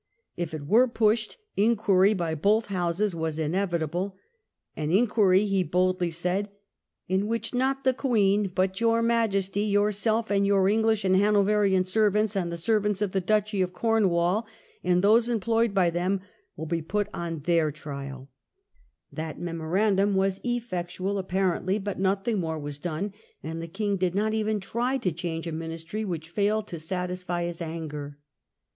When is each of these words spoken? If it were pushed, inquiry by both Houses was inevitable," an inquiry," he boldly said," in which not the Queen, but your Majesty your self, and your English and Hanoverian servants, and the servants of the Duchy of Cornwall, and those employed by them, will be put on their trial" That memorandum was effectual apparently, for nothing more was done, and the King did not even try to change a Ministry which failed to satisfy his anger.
If 0.35 0.55
it 0.55 0.65
were 0.65 0.87
pushed, 0.87 1.37
inquiry 1.55 2.15
by 2.15 2.33
both 2.33 2.69
Houses 2.69 3.13
was 3.13 3.37
inevitable," 3.37 4.15
an 4.75 4.89
inquiry," 4.89 5.45
he 5.45 5.61
boldly 5.61 6.09
said," 6.09 6.49
in 7.07 7.27
which 7.27 7.53
not 7.53 7.83
the 7.83 7.93
Queen, 7.93 8.51
but 8.55 8.81
your 8.81 9.03
Majesty 9.03 9.59
your 9.61 9.91
self, 9.91 10.31
and 10.31 10.43
your 10.47 10.67
English 10.67 11.05
and 11.05 11.15
Hanoverian 11.15 11.85
servants, 11.85 12.35
and 12.35 12.51
the 12.51 12.57
servants 12.57 13.03
of 13.03 13.11
the 13.11 13.21
Duchy 13.21 13.61
of 13.61 13.73
Cornwall, 13.73 14.47
and 14.83 15.03
those 15.03 15.29
employed 15.29 15.71
by 15.71 15.91
them, 15.91 16.21
will 16.55 16.65
be 16.65 16.81
put 16.81 17.07
on 17.13 17.41
their 17.41 17.71
trial" 17.71 18.31
That 19.13 19.37
memorandum 19.39 20.15
was 20.15 20.41
effectual 20.43 21.19
apparently, 21.19 21.77
for 21.77 21.93
nothing 21.93 22.39
more 22.39 22.57
was 22.57 22.79
done, 22.79 23.13
and 23.43 23.61
the 23.61 23.67
King 23.67 23.97
did 23.97 24.15
not 24.15 24.33
even 24.33 24.59
try 24.59 24.97
to 24.97 25.11
change 25.11 25.45
a 25.45 25.51
Ministry 25.51 26.03
which 26.03 26.31
failed 26.31 26.65
to 26.69 26.79
satisfy 26.79 27.43
his 27.43 27.61
anger. 27.61 28.17